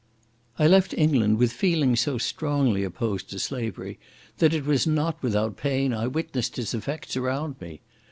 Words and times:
I 0.57 0.65
left 0.65 0.95
England 0.97 1.37
with 1.37 1.51
feelings 1.53 1.99
so 1.99 2.17
strongly 2.17 2.83
opposed 2.83 3.29
to 3.29 3.37
slavery, 3.37 3.99
that 4.39 4.51
it 4.51 4.65
was 4.65 4.87
not 4.87 5.21
without 5.21 5.57
pain 5.57 5.93
I 5.93 6.07
witnessed 6.07 6.57
its 6.57 6.73
effects 6.73 7.15
around 7.15 7.61
me. 7.61 7.81